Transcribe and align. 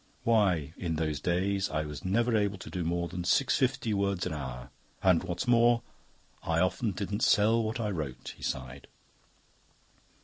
Why, 0.23 0.73
in 0.77 0.95
those 0.95 1.19
days 1.19 1.69
I 1.69 1.83
was 1.85 2.03
never 2.03 2.35
able 2.35 2.57
to 2.57 2.71
do 2.71 2.83
more 2.83 3.07
than 3.07 3.23
six 3.23 3.55
fifty 3.59 3.93
words 3.93 4.25
an 4.25 4.33
hour, 4.33 4.71
and 5.03 5.21
what's 5.23 5.47
more, 5.47 5.83
I 6.41 6.59
often 6.59 6.89
didn't 6.89 7.21
sell 7.21 7.61
what 7.61 7.79
I 7.79 7.91
wrote." 7.91 8.33
He 8.35 8.41
sighed. 8.41 8.87